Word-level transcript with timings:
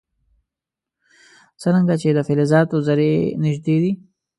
څرنګه 1.61 1.95
چې 2.01 2.09
د 2.13 2.19
فلزاتو 2.27 2.77
ذرې 2.87 3.13
نژدې 3.43 3.77
دي. 3.83 3.91